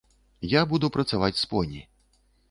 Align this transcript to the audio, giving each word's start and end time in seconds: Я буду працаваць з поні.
Я 0.53 0.61
буду 0.71 0.87
працаваць 0.95 1.39
з 1.41 1.45
поні. 1.51 1.83